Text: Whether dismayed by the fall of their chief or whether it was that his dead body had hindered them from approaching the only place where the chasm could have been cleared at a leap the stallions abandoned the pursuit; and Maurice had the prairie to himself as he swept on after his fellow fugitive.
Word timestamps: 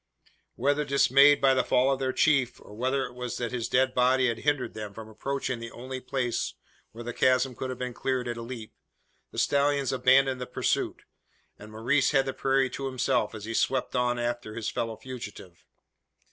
Whether 0.55 0.83
dismayed 0.83 1.39
by 1.39 1.53
the 1.53 1.63
fall 1.63 1.93
of 1.93 1.99
their 1.99 2.11
chief 2.11 2.59
or 2.59 2.73
whether 2.75 3.05
it 3.05 3.13
was 3.13 3.37
that 3.37 3.51
his 3.51 3.69
dead 3.69 3.93
body 3.93 4.29
had 4.29 4.39
hindered 4.39 4.73
them 4.73 4.95
from 4.95 5.07
approaching 5.07 5.59
the 5.59 5.69
only 5.69 5.99
place 5.99 6.55
where 6.91 7.03
the 7.03 7.13
chasm 7.13 7.53
could 7.53 7.69
have 7.69 7.77
been 7.77 7.93
cleared 7.93 8.27
at 8.27 8.35
a 8.35 8.41
leap 8.41 8.73
the 9.29 9.37
stallions 9.37 9.93
abandoned 9.93 10.41
the 10.41 10.47
pursuit; 10.47 11.03
and 11.59 11.71
Maurice 11.71 12.09
had 12.13 12.25
the 12.25 12.33
prairie 12.33 12.71
to 12.71 12.87
himself 12.87 13.35
as 13.35 13.45
he 13.45 13.53
swept 13.53 13.95
on 13.95 14.17
after 14.17 14.55
his 14.55 14.71
fellow 14.71 14.97
fugitive. 14.97 15.63